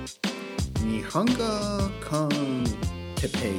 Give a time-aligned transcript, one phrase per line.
[0.00, 1.32] 日本語
[2.08, 2.64] コン
[3.16, 3.50] テペ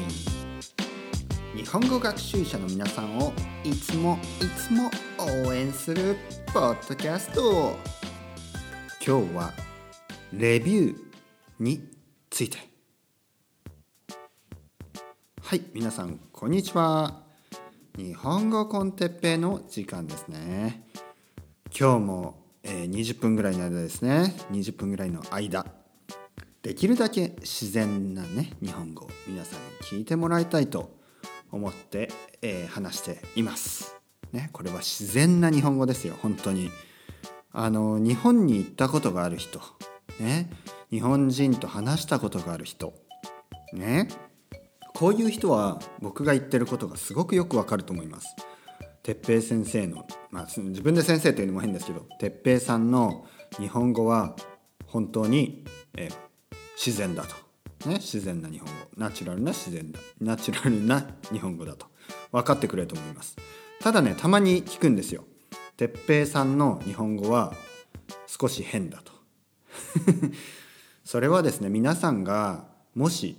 [1.56, 3.32] イ日本語学習者の皆さんを
[3.64, 4.90] いつもいつも
[5.46, 6.16] 応援する
[6.52, 7.76] ポッドキャスト
[9.06, 9.54] 今日は
[10.34, 10.98] レビュー
[11.60, 11.88] に
[12.32, 12.58] ついて。
[15.44, 17.22] はい皆さんこんにちは。
[17.96, 20.88] 日本語コンテッペイの時間ですね。
[21.78, 24.34] 今日も、えー、20分ぐらいの間ですね。
[24.50, 25.81] 20分ぐらいの間。
[26.62, 30.96] できるだけ自然なね日本語を皆さんに聞いてもらいたいと
[31.52, 32.12] 思って、
[32.42, 33.98] えー、話しています。
[34.32, 36.70] ね、これは自然な日本語ですよ本当に。
[37.52, 39.60] あの日本に行ったことがある人、
[40.22, 40.50] ね、
[40.90, 42.94] 日本人と話したことがある人、
[43.74, 44.08] ね、
[44.94, 48.36] こういう人は僕が言ってることがすごくよくわかると思います。
[49.04, 53.26] 哲平先生の、まあ、自分で先生というのも変ですけど哲平さんの
[53.60, 54.36] 日本語は
[54.86, 55.66] 本当に、
[55.98, 56.14] えー、
[56.84, 57.36] 自然だと、
[57.88, 58.74] ね、自然な日本語。
[58.98, 61.86] ナチュラルな自然だナチュラルな日本語だと。
[62.32, 63.36] 分かってくれると思います。
[63.82, 65.24] ただねたまに聞くんですよ。
[65.78, 67.54] 哲平さんの日本語は
[68.26, 69.12] 少し変だと。
[71.06, 73.38] それはですね皆さんがもし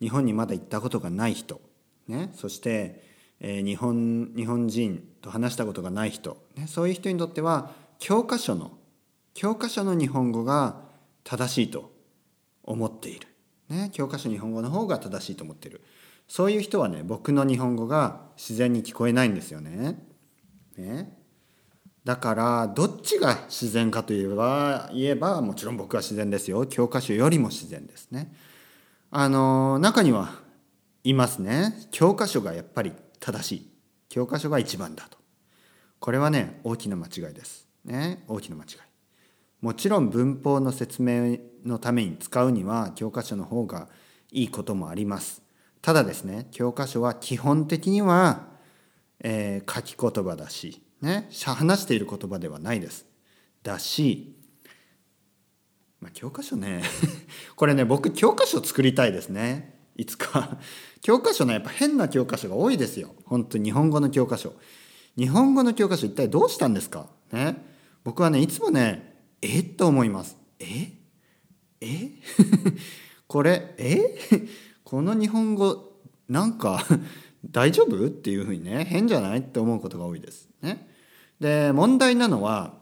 [0.00, 1.60] 日本にまだ行ったことがない人、
[2.06, 3.04] ね、そして、
[3.40, 8.78] えー、日本日本人と話したことがない人、ね、そういう人にとっては教科書の
[9.34, 10.80] 教科書の日本語が
[11.22, 11.97] 正しいと。
[12.68, 13.26] 思っている、
[13.70, 15.80] ね、教科書日本語の方が正しいと思ってる。
[16.28, 19.98] そういう人はね僕の日本語が自然に聞こえないんですよね。
[20.76, 21.16] ね。
[22.04, 26.66] だからどっちが自然かといえば言えばもちろん僕は自然ですよ。
[26.66, 28.32] 教科書よりも自然ですね。
[29.10, 30.32] あの中には
[31.02, 31.88] いますね。
[31.90, 33.70] 教科書がやっぱり正しい。
[34.10, 35.16] 教科書が一番だと。
[35.98, 37.66] これはね大きな間違いです。
[37.86, 38.22] ね。
[38.28, 38.87] 大きな間違い。
[39.60, 43.88] もちろん文法の説明のために使うには教科書の方が
[44.30, 45.42] いいこともあります。
[45.82, 48.46] ただですね教科書は基本的には、
[49.20, 53.06] えー、書き言葉だし、ね、話している言葉ではないです。
[53.62, 54.36] だし、
[56.00, 56.82] まあ、教科書ね。
[57.56, 59.76] これね僕教科書作りたいですね。
[59.96, 60.58] いつか。
[61.02, 63.14] 教科書ねやっぱ変な教科書が多いですよ。
[63.24, 64.54] 本当日本語の教科書。
[65.16, 67.08] 日本語の教科書一体どうしたんですか？
[67.32, 67.64] ね。
[68.04, 69.07] 僕はねいつもね
[69.42, 69.60] え？
[69.60, 70.36] っと思います。
[70.58, 70.92] え？
[71.80, 72.10] え？
[73.26, 74.16] これえ？
[74.84, 75.92] この日本語
[76.28, 76.84] なんか
[77.50, 78.06] 大丈夫？
[78.06, 79.40] っていうふうにね変じゃない？
[79.40, 80.48] って思うことが多いです。
[80.62, 80.88] ね、
[81.40, 82.74] で問題なのは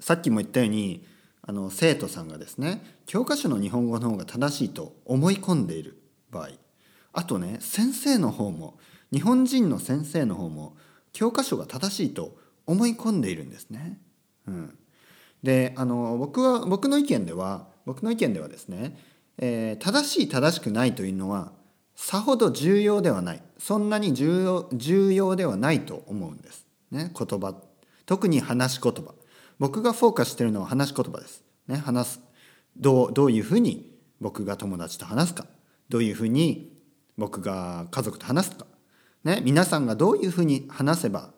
[0.00, 1.06] さっきも言ったように
[1.40, 6.50] あの生徒さんがですね教科書の日本語の方が正しいと思い込んでいる場合。
[7.12, 8.78] あとね先生の方も
[9.12, 10.76] 日本人の先生の方も
[11.12, 12.36] 教科書が正しいと
[12.66, 14.00] 思い込んでいるんですね。
[14.46, 14.78] うん、
[15.44, 18.98] であの僕は僕の意見では僕の意見ではですね、
[19.38, 21.52] えー、正しい正しくないというのは
[21.94, 23.42] さほど重要ではない。
[23.58, 26.66] そんなに重要重要ではないと思うんです。
[26.90, 27.54] ね、言葉。
[28.06, 29.14] 特に話し言葉。
[29.58, 31.44] 僕がフォーカスしてるのは話し言葉です。
[31.68, 32.20] ね、話す。
[32.76, 35.46] どうどういうふうに僕が友達と話すか。
[35.88, 36.72] どういうふうに
[37.16, 38.66] 僕が家族と話すか、
[39.22, 41.30] ね、皆さんがどういうふうに話せば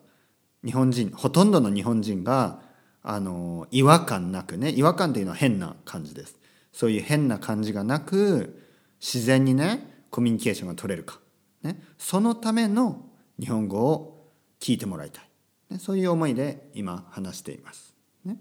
[0.65, 2.61] 日本人ほとんどの日本人が
[3.09, 6.37] あの違和感なくね違和感っていうのは変な感じです。
[6.73, 8.61] そういう変な感じがなく
[8.99, 11.21] 自然にねコミュニケーションが取れるか、
[11.63, 13.05] ね、そのための
[13.39, 14.29] 日本語を
[14.59, 15.23] 聞いてもらいたい、
[15.69, 17.95] ね、そういう思いで今話しています。
[18.25, 18.35] ね、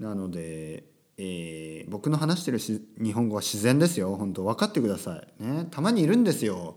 [0.00, 0.82] なので、
[1.16, 4.16] えー、僕の話してるし日本語は自然ですよ。
[4.16, 5.44] 本当分かってください。
[5.44, 6.76] ね、たまにいるんですよ。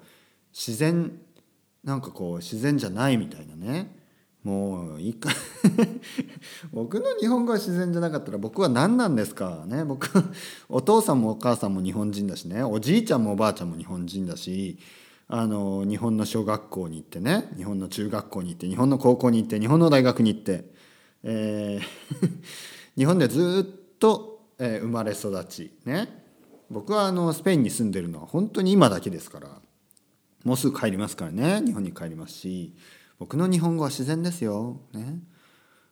[0.53, 1.19] 自然
[1.83, 3.99] なんかこう自然じゃないみたいなね。
[4.43, 5.29] もういいか。
[6.73, 9.83] 僕の日本語が自然じゃなかったら僕は何なんですかね。
[9.83, 10.09] 僕
[10.67, 12.63] お父さんもお母さんも日本人だしね。
[12.63, 14.79] おじいちゃんもおばあちゃんも日本人だし
[15.27, 17.51] あの日本の小学校に行ってね。
[17.55, 20.71] 日本の中学校に行って日本の高校に行って日本の大学に行って、
[21.23, 22.29] えー
[22.97, 26.23] 日本でずっと、えー、生まれ育ちね。
[26.69, 29.61] 僕はあのスペインに住んでるのは本当に今だけですから。
[30.43, 31.61] もうすぐ帰りますからね。
[31.63, 32.73] 日本に帰りますし。
[33.21, 34.81] 僕の日本語は自然ですよ。
[34.93, 35.19] ね。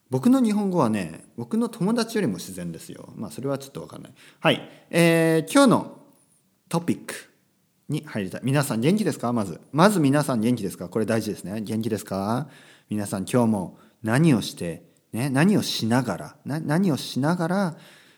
[0.09, 3.13] 僕の日本語はね、僕の友達よりも自然ですよ。
[3.15, 4.13] まあそれはちょっとわかんない。
[4.39, 4.67] はい。
[4.89, 5.97] えー、今日の
[6.69, 7.13] トピック
[7.87, 8.41] に入りたい。
[8.43, 9.31] 皆さん元気ですか？
[9.31, 9.61] まず。
[9.71, 10.89] まず皆さん元気ですか？
[10.89, 11.61] これ大事ですね。
[11.61, 12.47] 元気ですか？
[12.89, 14.81] 皆さん今日も何をして、
[15.13, 17.77] ね、何をしながら、何をしながら、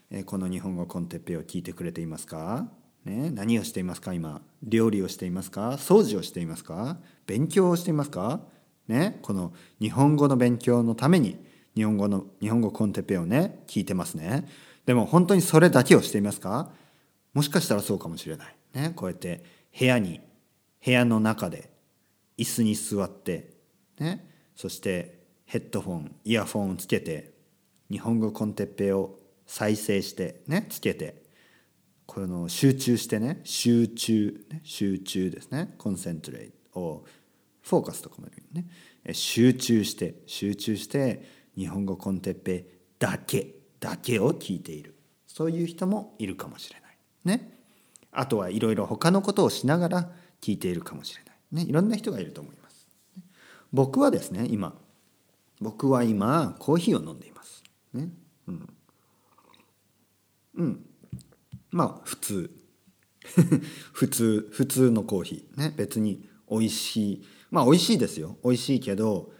[0.10, 2.70] えー、この日本語コンテッペを聞いてくれていますか？
[3.04, 4.14] ね、何をしていますか？
[4.14, 4.42] 今。
[4.64, 5.72] 料理をしていますか？
[5.72, 6.96] 掃除をしていますか？
[7.28, 8.40] 勉強をしていますか？
[8.92, 11.44] ね、この日本語の勉強のために
[11.76, 14.48] 日本語の日本語コンテペをね聞いてますね
[14.86, 16.70] でも本当にそれだけをしていますか？
[17.34, 18.56] もしかしたらそうかもしれない。
[18.74, 19.44] ね、こうやって
[19.80, 20.20] 部屋に
[20.84, 21.70] 部屋の中で
[22.38, 23.54] 椅子に座って、
[24.00, 27.34] ね、そしてヘッドフォンイヤフォンをつけて
[27.90, 31.22] 日本語コンテッペを再生してねつけて
[32.06, 37.06] この集中してね集中ね集中ですねコンセントレートを
[37.62, 39.14] フォーカスとかも言うね。
[39.14, 41.24] 集中して集中して
[41.58, 42.66] 日本語コンテッペ
[43.00, 44.96] だけだけを聞いている。
[45.28, 46.98] そういう人もいるかもしれない。
[47.26, 47.60] ね。
[48.12, 50.12] あとはいろいろ他のことをしながら
[50.42, 51.66] 聞いているかもしれない。
[51.66, 51.70] ね。
[51.70, 52.88] いろんな人がいると思います。
[53.72, 54.76] 僕はですね今
[55.62, 57.64] 僕は今コーヒーを飲んでいます。
[57.94, 58.10] ね。
[58.48, 58.70] うん。
[60.56, 60.86] うん。
[61.70, 62.58] まあ普通。
[63.94, 65.60] 普通普通のコーヒー。
[65.60, 65.74] ね。
[65.78, 68.38] 別に美味しいまあ美味しいですよ。
[68.44, 69.32] 美味しいけど、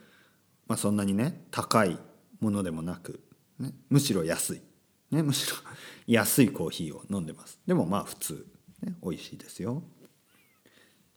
[0.68, 1.98] まあ、そんなにね高い
[2.40, 3.22] ものでもなく、
[3.58, 4.62] ね、むしろ安い、
[5.10, 5.58] ね、むしろ
[6.06, 7.60] 安いコーヒーを飲んでます。
[7.66, 8.46] でもまあ普通、
[8.82, 9.82] ね、美味しいですよ。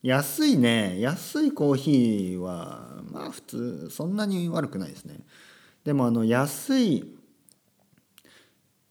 [0.03, 5.21] 安いね安いコーヒーはまあ普通そんなに悪くないですね。
[5.83, 7.17] でもあの安い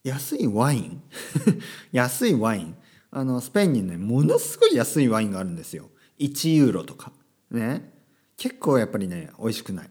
[0.02, 1.02] 安いワイン？
[1.90, 2.76] 安いワイン。
[3.10, 5.88] あのスペインにねものすごい安いワインがあるんですよ。
[6.18, 7.12] 1ユーロとか。
[7.50, 7.93] ね。
[8.36, 9.90] 結構やっぱりね美味しくない、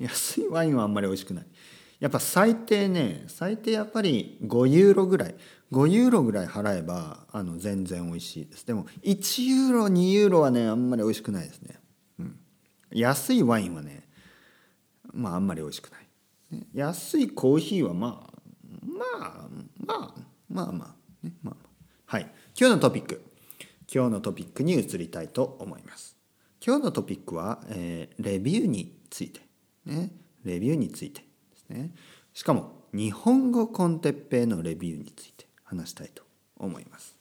[0.00, 1.46] 安いワインはあんまり美味しくない。
[1.98, 5.34] やっぱ最低ね最低やっぱり5ユーロぐらい。
[5.72, 8.66] 5ユーロぐらい払えばあの全然美味しいです。
[8.66, 11.78] でも1ユーロ2ユーロはねあんまり美味しくないですね、
[12.18, 12.36] うん、
[12.90, 14.08] 安いワインはね
[15.12, 18.40] まああんまり美味しくない、安いコーヒーはまあ
[18.82, 19.48] まあ
[19.86, 20.14] まあ
[20.48, 21.56] まあまあ、ね、まあ。
[22.06, 22.22] はい。
[22.58, 23.22] 今日のトピック。
[23.92, 26.16] 今日のトピックに移りたいと思います。
[26.64, 29.40] 今日のトピックは、えー、レビューについて
[29.86, 30.10] ね。
[30.44, 31.26] レビューについてで
[31.56, 31.92] すね。
[32.32, 36.22] しかも日本語コンテッペのレビューについて話したいと
[36.58, 37.16] 思います。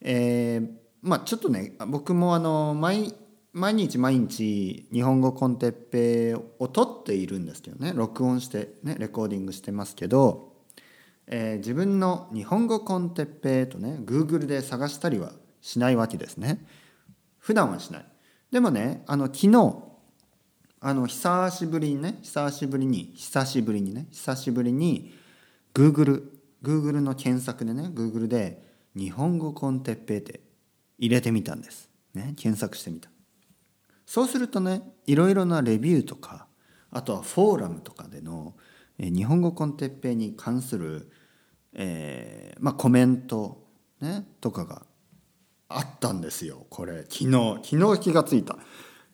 [0.00, 0.70] えー、
[1.02, 3.14] まあちょっとね僕もあの毎
[3.52, 7.92] 毎日毎日日本語コンテッペを撮っているんですけどね。
[7.94, 10.54] 録音してねレコーディングしてますけど
[11.26, 16.66] えー、自分の日本語コンテッペとね Google で探したりはしないわけですね。
[17.38, 18.06] 普段はしない。
[18.54, 19.74] でもねあの昨日
[20.78, 25.12] あの久しぶりにね久しぶりに久しぶりにね久しぶりに
[25.74, 26.22] Google
[26.62, 28.62] Google の検索でね Google で
[28.94, 30.40] 日本語コンテッペって
[31.00, 31.90] 入れてみたんです。
[32.14, 33.10] ね検索してみた。
[34.06, 36.46] そうするとねいろいろなレビューとか
[36.92, 38.54] あとはフォーラムとかでの
[39.00, 41.10] 日本語コンテッペに関する、
[41.72, 43.66] えーまあ、コメント、
[44.00, 44.86] ね、とかが
[45.68, 47.04] あったんですよこれ。
[47.08, 48.58] 昨日昨日気がついた。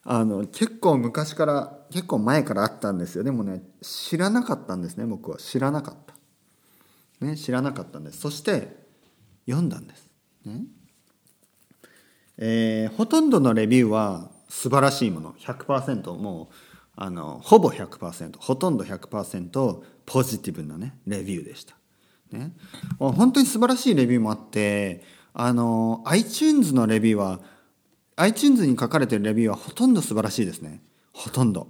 [0.02, 3.24] あの結構昔から結構前からあったんですよ。
[3.24, 5.38] でもね知らなかったんですね僕は。
[5.38, 5.96] 知らなかっ
[7.20, 8.18] た、ね、知らなかったんです。
[8.18, 8.76] そして
[9.46, 10.08] 読んだんです、
[10.44, 10.62] ね。
[12.38, 15.32] えー、ほとんどのレビューは素晴らしいもの。
[15.34, 16.54] 100%もう
[16.96, 21.76] あのほぼ100%ほとんど100%ポジティブなねレビューでした。
[22.32, 22.52] ね、
[22.98, 27.40] 本当に素晴らしいレビューもあってあの iTunes のレビューは
[28.16, 30.82] iTunes に書かれてるレビューはほとんど素晴らしいですね。
[31.12, 31.68] ほとんど。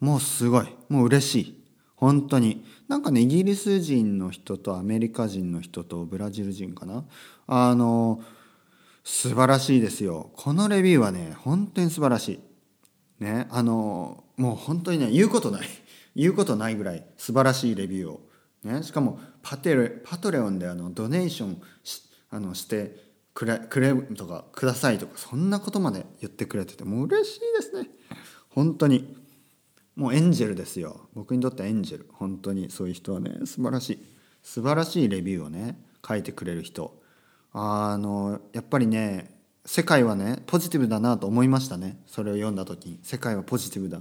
[0.00, 0.66] もうすごい。
[0.88, 1.64] もう嬉しい。
[1.96, 2.64] 本当に。
[2.88, 7.04] なんかねイギリス人の人とアメリカ人の人とブラジル人かな。
[7.46, 8.22] あの
[9.04, 10.30] 素晴らしいですよ。
[10.36, 12.40] このレビューはね本当に素晴らし
[13.20, 13.24] い。
[13.24, 15.68] ねあのもう本当にね言うことない。
[16.14, 18.20] 言うことないぐらい素晴らしいレビューを、
[18.64, 22.96] ね、しかもパテレパトレオンであのドネーションしあのして
[23.34, 27.88] くれくれとかくださいとかそんなことまで言ってくれててもう嬉しいですね。
[28.48, 29.16] 本当に。
[29.94, 31.08] もうエンジェルですよ。
[31.12, 32.08] 僕にとってはエンジェル。
[32.14, 32.70] 本当に。
[32.70, 33.98] そういう人はね素晴らしい。
[34.42, 36.98] 素晴らしいレビューをね書いてくれる人。
[37.52, 42.00] あのやっぱりね世界はねポジティブだなと思いましたね。
[42.06, 43.00] それを読んだ時に。
[43.02, 44.00] 世界はポジティブだ。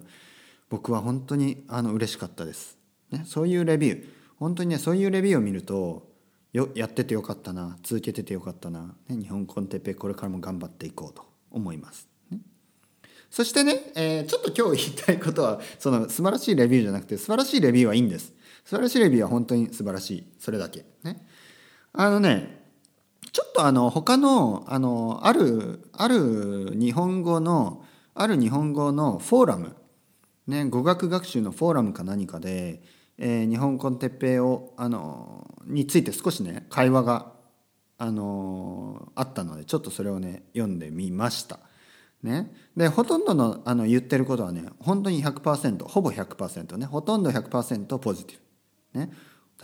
[0.69, 2.77] 僕は本当にあの嬉しかったです、
[3.11, 4.05] ね、そういうレビュー。
[4.39, 6.10] 本当にねそういうレビューを見ると
[6.53, 12.39] よやっててよかったな続けててよかったな、ね、日本コンテッペこれからも頑張っていこうと思います、ね、
[13.29, 18.33] そしてね、えー、ちょっと今日言いたいことはその素晴らしいレビューじゃなくて素晴らしいレビューはいいんです。
[18.65, 20.27] 素晴らしいレビューは本当に素晴らしい。
[20.39, 20.85] それだけ。
[21.03, 21.25] ね。
[21.93, 22.61] あのね
[23.31, 29.75] ちょっとあの他のあのあるある日本語のある日本語のフォーラム、
[30.47, 32.81] ね、語学学習のフォーラムか何かで、
[33.23, 37.31] えー、日本コンテッペをあのについて少しね会話が
[37.99, 41.59] あのあったのでちょっとそれをね読んでみました。
[42.23, 46.87] ね、でほとんどのあの言ってることはね本当に100%ほぼ100%ね。
[46.87, 48.37] ほとんど100%ポジティ
[48.93, 49.11] ブ、ね、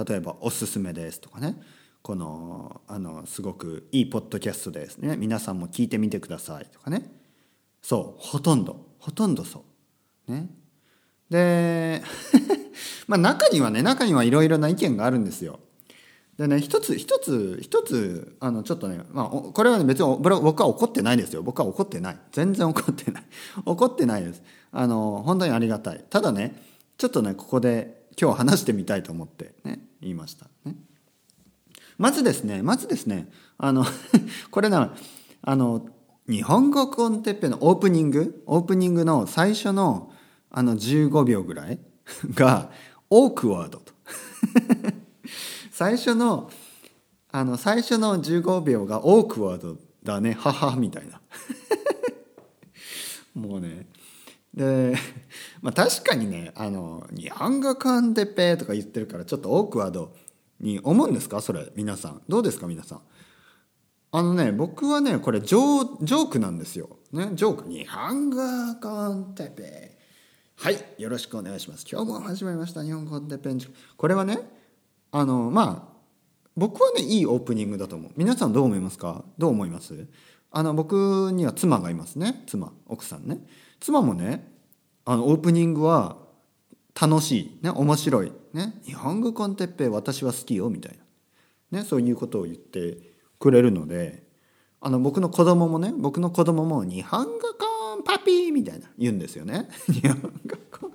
[0.08, 1.60] 例えば「おすすめです」とかね。
[2.04, 5.18] このあのすごくいいポッドキャストですね。
[5.18, 7.12] 皆さんも聞いてみてくださいとかね。
[7.82, 8.86] そうほとんど。
[9.00, 9.66] ほとんどそ
[10.28, 10.32] う。
[10.32, 10.48] ね。
[11.30, 12.04] で
[13.08, 15.60] まあ中にはね中にはいろいろな意見があるんですよ。
[16.38, 21.42] でね一つ一つ一つあのちょっとね、まあ、これは、ね、別に僕は怒ってないですよ。
[21.42, 22.18] 僕は怒ってない。
[22.32, 23.24] 全然怒ってない。
[23.66, 24.44] 怒ってないです。
[24.72, 26.06] あの本当にありがたい。
[26.10, 26.62] ただね
[26.98, 30.46] ちょっとねここで今日話してみたいと思ってね言いました。
[30.66, 30.76] ね。
[31.98, 33.84] まずですねまずですねあの
[34.52, 34.94] これな
[35.42, 35.88] あの
[36.30, 40.12] 日本語コンテッペのオープニングオープニングの最初の
[40.52, 41.80] あの15秒ぐらい
[42.34, 42.70] が
[43.10, 43.94] オークワードと。
[45.72, 46.50] 最初の
[47.32, 50.34] あの最初の15秒がオークワードだね。
[50.34, 51.22] ははみたいな。
[53.36, 53.88] もうね。
[54.54, 54.96] で
[55.62, 60.16] まあ確かにねあの日本語コンテペとか言ってるからちょっとオークワード
[60.60, 61.42] に思うんですか？
[61.42, 62.22] それ皆さん。
[62.28, 63.02] どうですか皆さん？
[64.14, 67.70] あのね僕はねこれジョジョークなんですよ、ね、ジョーク。
[67.70, 68.38] 日本語
[68.82, 69.97] コンテペ。
[70.60, 71.86] はいよろしくお願いします。
[71.90, 72.84] 今日も始まりました。
[72.84, 74.40] 日本語コンテペンチこれはね
[75.12, 75.98] あのまあ
[76.56, 78.12] 僕はねいいオープニングだと思う。
[78.18, 79.24] 皆さんどう思いますか？
[79.38, 80.08] どう思います？
[80.50, 82.44] あの僕には妻がいますね。
[82.48, 83.38] 妻奥さんね。
[83.80, 84.52] 妻もね
[85.06, 86.18] あのオープニングは
[87.00, 90.72] 楽しい、ね、面白い、ね、日本語コンテッペ私は好きよ。
[90.72, 90.98] みたい
[91.70, 92.98] な、ね、そういうことを言って
[93.38, 94.24] くれるので
[94.82, 99.70] あの僕の子供もね僕の子供も日本語コンパピーみたいな言うんですよね。
[99.92, 100.30] 日本語
[100.72, 100.92] コン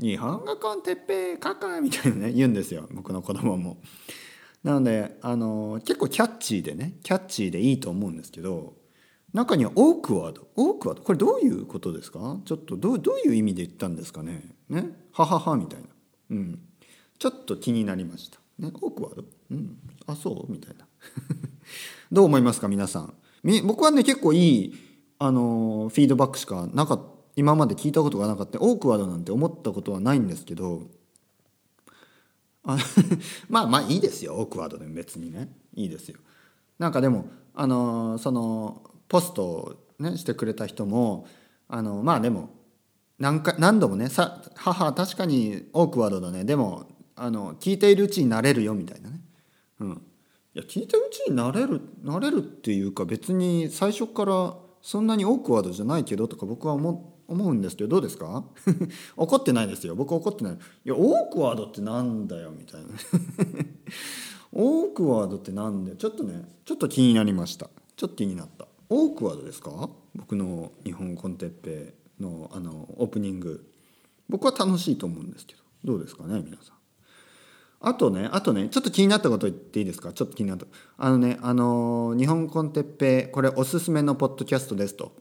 [0.00, 2.88] 日本語コンテッペカカみたいなね言うんですよ。
[2.92, 3.78] 僕の子供も。
[4.62, 8.74] なのであの結構キャッチーでねキャッチーでいいと思うんですけど
[9.32, 10.48] 中にはオークワード。
[10.56, 11.04] オークワード？
[11.04, 12.40] これどういうことですか？
[12.44, 14.50] ちょっとどうどういう意味で言ったんですかね？
[14.68, 14.90] ね？
[15.12, 15.86] はははみたいな。
[16.30, 16.58] うん。
[17.18, 18.38] ちょっと気になりました。
[18.58, 18.70] ね？
[18.80, 19.24] オークワード？
[19.50, 19.78] うん。
[20.06, 20.50] あそう？
[20.50, 20.86] みたいな。
[22.10, 23.14] どう思いますか皆さん？
[23.66, 24.74] 僕はね結構いい
[25.18, 27.04] あのフィードバックしかなかった
[27.36, 30.88] 今まで聞いたことがなかったオークワードなんて思ったことはないんですけど
[32.64, 32.76] あ
[33.48, 35.48] まあまあいいですよオークワードでも別にね。
[35.74, 36.18] いいですよ。
[36.78, 41.26] なんかでもあのそのポストを、ね、してくれた人も
[41.68, 42.50] あのまあでも
[43.18, 46.44] 何か何度もねさ「母確かにオークワードだね。
[46.44, 49.20] でもあの聞いているうちになれるよ」みたいなね。
[49.80, 58.44] うん、いや聞いてるうちになれるなれるっていうか別に最初からそんなにオークワードじゃないけどとか僕は思思うんですけどどうですか？
[59.16, 59.94] 怒ってないですよ。
[59.94, 60.54] 僕怒ってない。
[60.54, 60.58] い
[60.88, 62.88] やオークワードってなんだよみたいな。
[64.52, 67.68] オークワードってなんだよちょっとねちょっと気になりました。
[67.96, 68.66] ちょっと気になった。
[68.88, 69.90] オークワードですか？
[70.14, 73.70] 僕の日本コンテッペのあのオープニング。
[74.30, 75.62] 僕は楽しいと思うんですけど。
[75.84, 76.77] どうですかね皆さん。
[77.80, 80.12] あとねあとねちょっと気になったこと言っていいですか？
[80.12, 80.66] ちょっと気になった。
[80.96, 85.12] あのねあの日本コンテッペこれおすすめのポッドキャストですと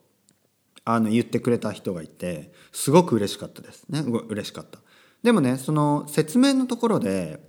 [0.86, 3.86] あの言ってくれた人がいてすごく嬉しかったです。
[3.90, 4.00] ね
[4.30, 4.80] 嬉しかった。
[5.22, 7.40] でもねその説明のところで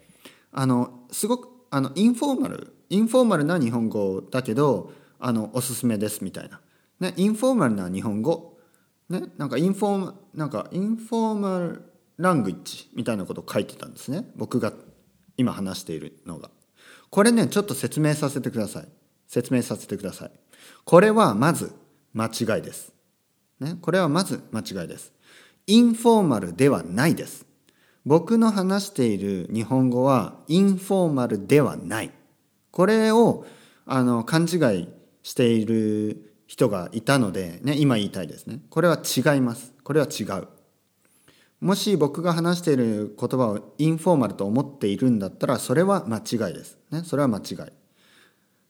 [0.52, 6.60] あのすごくあのインフォーマルインフォーマルな日本語だけどあのおすすめですみたいな、
[7.00, 8.56] ね、インフォーマルな日本語。
[9.08, 11.82] ね、なんかインフォーなんか informal
[12.18, 14.30] language みたいなことを書いてたんですね。
[14.36, 14.70] 僕が
[15.38, 16.50] 今話しているのが。
[17.08, 18.88] これねちょっと説明させてください。
[19.26, 20.30] 説明させてください。
[20.84, 21.72] これはまず
[22.12, 22.92] 間違いです、
[23.60, 25.12] ね、これはまず間違いです。
[25.66, 27.46] インフォーマルではないです。
[28.04, 32.10] 僕の話している日本語はインフォーマルではない。
[32.70, 33.46] これを
[33.84, 34.88] あの勘違い
[35.22, 38.60] している人がいたので、ね、今言いたいですね。
[38.70, 39.74] これは違います。
[39.84, 40.48] これは違う。
[41.60, 46.78] もし僕が話している言葉をインフォーマルと思っているんだったら、それは間違いです。
[46.90, 47.56] ね、それは間違い。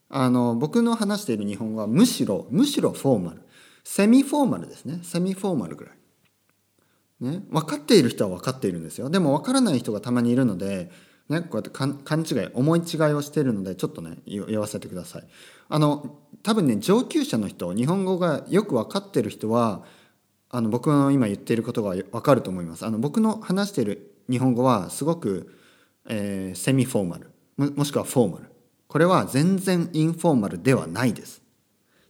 [0.09, 3.41] あの、僕の話している日本語はむしろ、むしろフォーマル。
[3.83, 4.99] セミフォーマルですね。
[5.03, 5.93] セミフォーマルぐらい。
[7.19, 9.09] ね、分かっている人は分かっているんですよ。
[9.09, 10.89] でも分からない人がたまにいるので、
[11.29, 15.23] ね、こうやって勘違い思い違いをしているのでちょっとね言わせてください
[15.69, 19.83] あの多分ね上級者の人日本語がよく分かっている人は
[20.49, 22.85] あの僕の今言っていることが分かると思います。
[22.85, 25.55] あの僕の話している日本語はすごく、
[26.07, 27.31] えー、セミフォーマル。
[27.57, 28.45] ももしくはフォーマル。
[28.87, 31.43] これは全然インフォーマルではないです。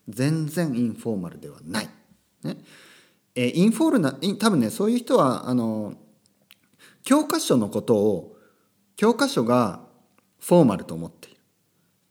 [0.07, 1.89] 全然インフォーマルではない、
[2.43, 2.57] ね。
[3.35, 5.93] えー、インフォーマルな多分ねそういう人はあの
[7.03, 8.35] 教科書のことを
[8.95, 9.81] 教科書が
[10.39, 11.28] フォーマルと思って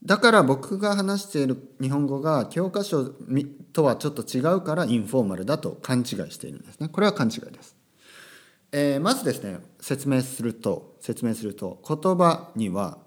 [0.04, 3.04] だから僕が話している日本語が教科書
[3.72, 6.88] とはちょっと違うからインフォーマルだと勘違いしているんですね。
[6.88, 7.76] これは勘違いです。
[8.70, 12.98] えーまずですね説明すると説明すると言葉には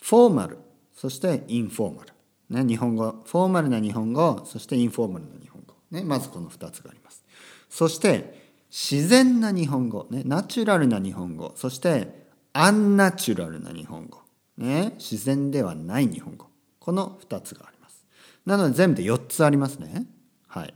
[0.00, 0.58] フォーマル
[0.94, 7.24] そしてインフォーマル、ね、日本語フォーマルな日本語そしてインフォーマルな日本語、ね、まずこの2つがあります。
[7.68, 11.52] そして自然な日本語、ね、ナチュラルな日本語。
[11.56, 14.20] そしてアンナチュラルな日本語、
[14.60, 16.46] ね、自然ではない日本語。
[16.78, 18.04] この2つがあります。
[18.44, 20.06] なので全部で4つありますね。
[20.46, 20.74] はい。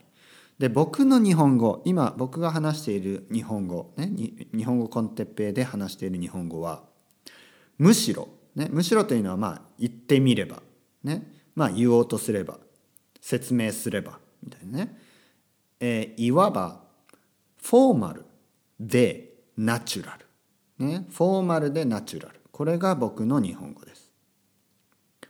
[0.59, 4.09] で僕の日本語今僕が話している日本語、ね、
[4.55, 6.85] 日本語コンテッペイで話している日本語は
[7.77, 10.63] むしろ、ね、むしろというのはまあ言ってみれば、
[11.03, 12.59] ねまあ、言おうとすれば
[13.21, 14.97] 説明すればみたいなね、
[15.81, 16.85] えーいわば
[17.61, 18.25] フォーマル
[18.79, 20.17] でナチュラ
[20.79, 22.44] ル、ね、フォーマルでナチュラル。
[22.55, 24.13] これが僕の日本語です。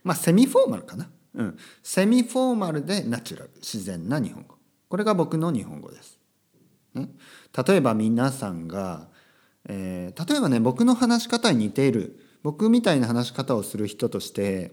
[0.03, 4.57] まあセミフォーマルかな、うん、セミフォーマルでナチュラル自然な日本語。
[4.89, 6.19] これが僕の日本語です、
[6.93, 7.09] ね、
[7.67, 9.07] 例えば皆さんが、
[9.67, 14.71] えー例えばね僕の話し方に似ている僕みたいな話し方をする人として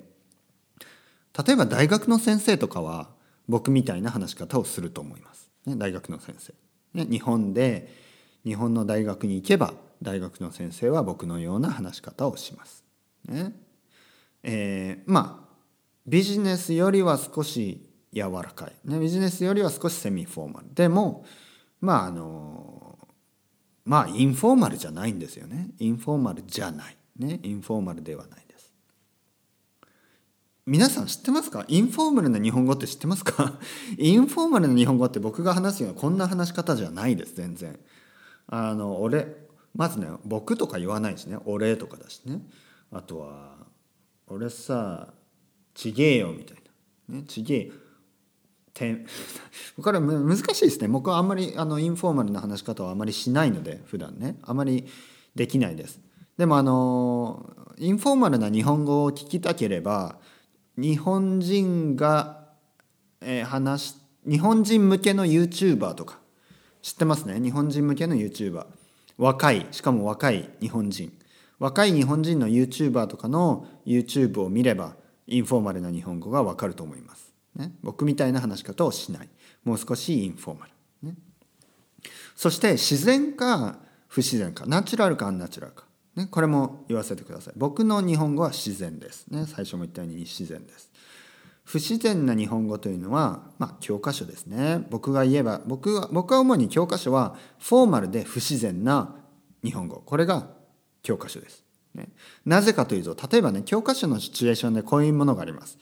[1.46, 3.08] 例えば大学の先生とかは
[3.48, 6.52] 僕みたいな話し方をすると思います、ね、大学の先生、
[6.92, 7.88] ね、日本で
[8.44, 12.84] 日本の大学に行けば大学の先生は僕のような話し方をします、
[13.26, 13.52] ね。
[14.42, 15.52] えーまあ
[16.04, 20.74] ビジネスよりは少し柔らかい、ね、ビジネスよりは少しセミフォーマル。
[20.74, 21.24] でも
[21.80, 22.98] まああの
[23.84, 25.70] まあインフォーマルじゃないんですよね。
[25.78, 26.96] インフォーマルじゃない。
[27.18, 28.72] ねインフォーマルではないです。
[30.66, 31.64] 皆さん知ってますか？
[31.68, 33.60] インフォーマルな日本語って知ってますか？
[33.96, 37.78] インフォーマルな日本語って僕が話すようなこんな話し方じゃないです全然。
[38.48, 39.36] あの俺
[39.74, 42.40] まずね僕とか言わないしね俺とかだしね。
[42.90, 43.56] あとは
[44.26, 45.14] 俺さ
[45.74, 46.56] ちげえよみたい
[47.08, 47.16] な。
[47.16, 47.66] ねちげえ。
[47.66, 47.72] よ
[48.74, 49.04] て
[49.82, 50.88] これ難しいですね。
[50.88, 54.38] 僕はあんまりあのインフォーマルな話し方はあまりしないので普段ね。
[54.42, 54.86] あまり
[55.34, 56.00] できないです。
[56.36, 60.18] でもあのインフォーマルな日本語を聞きたければ
[60.76, 62.48] 日本人が、
[63.20, 66.20] えー話日本人向けの YouTuber とか。
[66.80, 67.40] 知ってますね？
[67.40, 68.66] 日本人向けの YouTuber
[69.18, 71.12] 若いしかも若い日本人。
[71.58, 74.96] 若い日本人の YouTuber とかの YouTube を見れば
[75.28, 79.28] インフォーマルな日本語がわかると思います、ね、僕みたいな話し方をしない。
[79.62, 80.66] もう少しインフォーマ
[81.02, 81.14] ル、ね、
[82.34, 84.66] そして自然か不自然か。
[84.66, 85.84] ナチュラルかアンナチュラルか、
[86.16, 87.54] ね、これも言わせてください。
[87.56, 90.90] 僕の日本語は自然です、ね、最初も言ったように自然です。
[91.64, 94.84] 不自然な日本語というのは、まあ、教科書ですね。
[94.90, 99.14] 僕が言えば僕は僕は主に教科書はフォーマルで不自然な
[99.64, 100.02] 日本語。
[100.04, 100.48] これが
[101.02, 102.08] 教科書です、ね、
[102.44, 105.78] なぜかというと例えばね教科書のシチュエーションでこういうものがあります。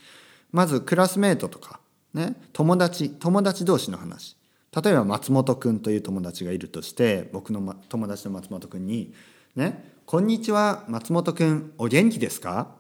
[0.53, 1.81] まずクラスメートとか、
[2.12, 4.37] ね、友達友達同士の話。
[4.83, 9.12] 例えば松本くんという友達がいるとして僕の、ま、友達の松本くんに
[9.57, 11.73] 「ねこんにちは松本くん。
[11.77, 12.77] お元気ですか?」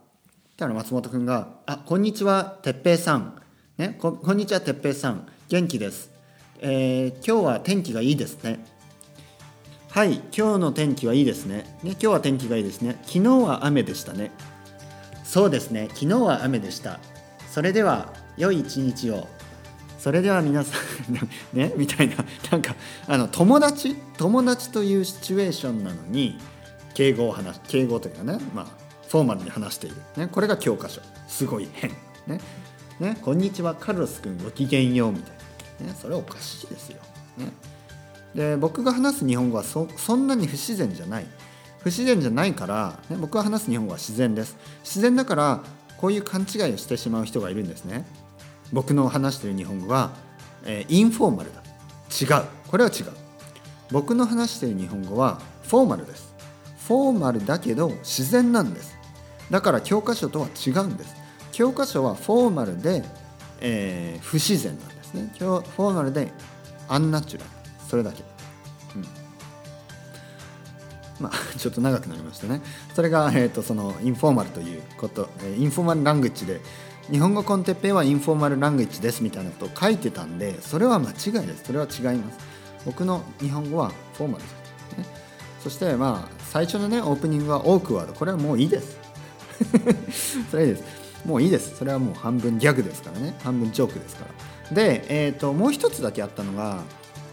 [0.60, 3.32] たら松本くんが「あこんにちは哲平さん」
[3.78, 5.26] ねこ「こんにちは哲平さん。
[5.48, 6.10] 元気です」
[6.60, 8.62] えー今日は天気がいいですね」
[9.90, 11.64] はい今日の天気はいいですね。
[11.82, 12.98] ね今日は天気がいいですね。
[13.06, 14.30] 昨日は雨でしたね。
[15.24, 15.88] そうですね。
[15.94, 17.00] 昨日は雨でした。
[17.50, 19.26] それでは良い一日を。
[19.98, 20.76] それでは皆さ
[21.10, 21.14] ん
[21.58, 22.16] ねみたいな
[22.52, 22.76] なんか
[23.08, 23.96] あの友達？
[24.18, 26.38] 友達というシチュエーションなのに
[26.94, 28.79] 敬語を話す敬語というかねまあ
[29.10, 31.00] フォーマルに話している、ね、これが教科書。
[31.26, 31.90] すごい変。
[32.28, 32.40] ね。
[33.00, 35.32] ねこんにちはカルロス君ごきげんようみたい
[35.80, 37.00] な、ね、それおかしいですよ、
[37.38, 37.46] ね、
[38.34, 41.26] で僕が話す日本語はそそんなに不自然じゃない。
[41.80, 44.56] 不自然じゃないから、ね、僕が話す日本語は自然です。
[44.84, 45.64] 自然だから
[45.96, 48.04] こういう勘違いをしてしまう人がいるんですね。
[48.72, 50.12] 僕の話している日本語は、
[50.64, 51.62] えーインフォーマルだ。
[52.10, 52.44] 違う。
[52.68, 53.06] これは違う。
[53.90, 56.32] 僕の話している日本語はフォーマルです。
[56.86, 58.99] フォーマルだけど自然なんです。
[59.50, 61.14] だから教科書とは違うんです。
[61.52, 63.02] 教科書はフォーマルで、
[63.60, 65.30] えー不自然なんですね。
[65.38, 66.32] フォーマルで
[66.88, 67.50] アンナチュラル。
[67.88, 68.22] それだけ、
[68.94, 69.04] うん、
[71.18, 72.62] まあ ちょっと長くなりましたね。
[72.94, 76.60] それが、えー、とそのインフォーマルということ、インフォーマルラングイッジで
[77.10, 81.64] 日本語コンテッペイはインフォーマルラングイッジですみたいなことを書いてたんでそれは間違いです。
[81.64, 82.38] それは違います。
[82.86, 84.52] 僕の日本語はフォーマルです、
[84.98, 85.04] ね、
[85.62, 88.12] そしてまあ最初のねオープニングはオークワード。
[88.14, 88.99] これはもういいです。
[90.50, 91.00] それいいです。
[91.24, 91.76] もういいです。
[91.76, 93.34] それはもう半分ギャグですからね。
[93.42, 94.26] 半分ジョークですか
[94.70, 94.74] ら。
[94.74, 96.82] で、えー、ともう一つだけあったのが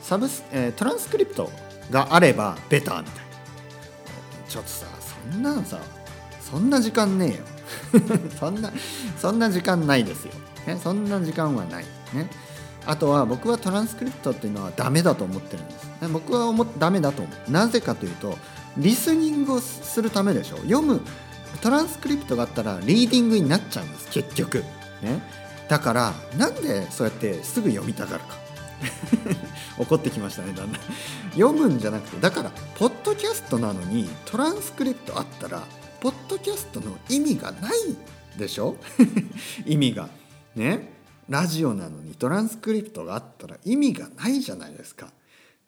[0.01, 1.49] サブス、えートランスクリプト
[1.91, 3.21] があればベターみたいな。
[4.47, 4.85] ちょっとさ
[5.31, 5.79] そんなんさ
[6.39, 7.43] そんな時間ねえよ。
[8.39, 8.71] そんな
[9.17, 10.33] そんな時間ないですよ、
[10.65, 11.85] ね、そんな時間はない。
[12.13, 12.29] ね。
[12.85, 15.87] あとは僕はトランスクリプトっていうのはダメだと思ってるんです。
[16.11, 17.51] 僕は思ダメだと思う。
[17.51, 18.37] なぜかというと
[18.77, 20.57] リスニングをするためでしょ。
[20.57, 21.01] 読む
[21.61, 24.59] トランスクリプトがあったらリーディングになっちゃうんです結局。
[25.01, 25.21] ね。
[25.69, 28.37] だからなんでそうやってすぐ読みたがるか。
[29.79, 30.81] 怒ってきましたねだんだん。
[31.33, 35.63] 読むんじゃなくてだからポッドキャストなのにトランスクリプトあったら
[35.99, 37.71] ポッドキャストの意味がない
[38.37, 38.75] でしょ？
[39.65, 40.09] 意味が。
[40.55, 40.95] ね。
[41.27, 45.11] ラジオなのにトランスクリプトがあったら意味がないじゃないですか。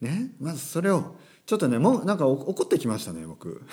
[0.01, 0.29] ね。
[0.39, 1.15] まずそれを
[1.49, 3.63] ちょっとねもうなんか怒ってきましたね僕。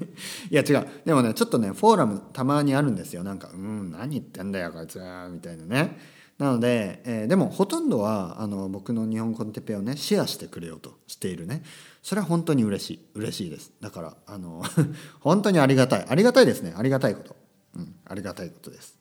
[0.50, 0.86] いや違う。
[1.04, 3.24] でもねちょっとねフォーラムたまにあるんですよ。
[3.24, 4.96] なんか「うん何言ってんだよこいつ」
[5.30, 5.98] みたいなね。
[6.38, 11.62] なので、えー、でもほとんどはあの僕の日本コンテペをねシェアしてくれようとしているね。
[12.02, 13.06] それは本当に嬉しい。
[13.12, 13.70] 嬉しいです。
[13.82, 14.62] だからあの
[15.20, 16.06] 本当にありがたい。
[16.08, 16.72] ありがたいですね。
[16.74, 17.36] ありがたいこと、
[17.74, 18.96] うん、ありがたいことです。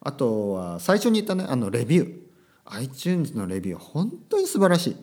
[0.00, 2.28] あとは最初に言ったねあのレビュー。
[2.70, 4.96] iTunes のレビュー本当に素晴らしい。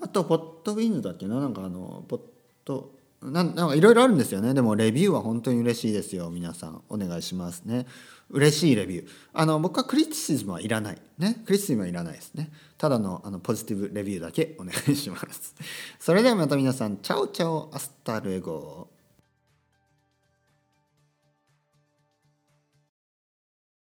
[0.00, 1.40] あとポッドウィンズだっけな？
[1.40, 2.20] なんかあのポッ
[2.64, 4.54] ドなんかいろいろあるんですよね。
[4.54, 6.30] でもレビューは本当に嬉しいですよ。
[6.30, 7.86] 皆さんお願いしますね。
[8.30, 9.08] 嬉しいレビュー。
[9.32, 11.42] あの僕は criticism はいらないね。
[11.44, 12.52] criticism はいらないですね。
[12.76, 15.54] ただのあのポジティブレビューだけお願いします。
[15.98, 18.87] それではまた皆さん chao chao hasta luego